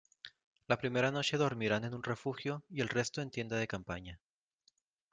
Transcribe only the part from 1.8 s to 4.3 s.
en un refugio y el resto en tienda de campaña.